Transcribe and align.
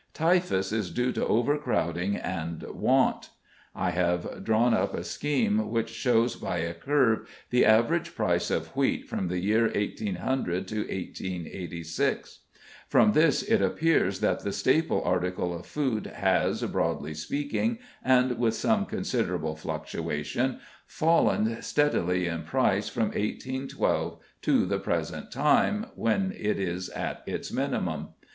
Typhus 0.15 0.71
is 0.71 0.89
due 0.89 1.11
to 1.11 1.23
overcrowding 1.27 2.15
and 2.15 2.63
want. 2.63 3.29
I 3.75 3.91
have 3.91 4.43
drawn 4.43 4.73
up 4.73 4.95
a 4.95 5.03
scheme 5.03 5.69
which 5.69 5.91
shows 5.91 6.35
by 6.35 6.57
a 6.57 6.73
curve 6.73 7.29
the 7.51 7.65
average 7.65 8.15
price 8.15 8.49
of 8.49 8.75
wheat 8.75 9.07
from 9.07 9.27
the 9.27 9.37
year 9.37 9.65
1800 9.69 10.67
to 10.69 10.77
1886. 10.77 12.39
From 12.87 13.11
this 13.13 13.43
it 13.43 13.61
appears 13.61 14.21
that 14.21 14.39
the 14.39 14.51
staple 14.51 15.03
article 15.03 15.53
of 15.53 15.67
food 15.67 16.07
has, 16.07 16.63
broadly 16.63 17.13
speaking, 17.13 17.77
and 18.03 18.39
with 18.39 18.55
some 18.55 18.87
considerable 18.87 19.55
fluctuation, 19.55 20.57
fallen 20.87 21.61
steadily 21.61 22.25
in 22.25 22.41
price 22.41 22.89
from 22.89 23.09
1812 23.09 24.19
to 24.41 24.65
the 24.65 24.79
present 24.79 25.31
time, 25.31 25.85
when 25.93 26.31
it 26.35 26.59
is 26.59 26.89
at 26.89 27.21
its 27.27 27.51
minimum. 27.51 28.07